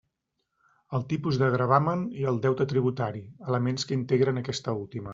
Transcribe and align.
El 0.99 1.05
tipus 1.11 1.37
de 1.43 1.51
gravamen 1.57 2.07
i 2.23 2.27
el 2.33 2.41
deute 2.49 2.69
tributari; 2.75 3.25
elements 3.51 3.89
que 3.91 3.99
integren 4.03 4.47
aquesta 4.47 4.81
última. 4.85 5.09